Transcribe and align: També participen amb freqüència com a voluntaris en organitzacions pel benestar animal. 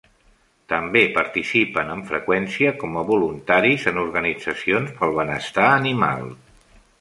També 0.71 1.01
participen 1.17 1.91
amb 1.95 2.07
freqüència 2.13 2.71
com 2.85 2.97
a 3.01 3.03
voluntaris 3.09 3.85
en 3.93 4.01
organitzacions 4.05 4.97
pel 5.03 5.15
benestar 5.21 5.69
animal. 5.77 6.27